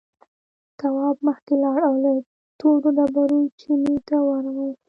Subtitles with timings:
[0.79, 2.11] تواب مخکې لاړ او له
[2.59, 4.71] تورو ډبرو چينې ته ورغی.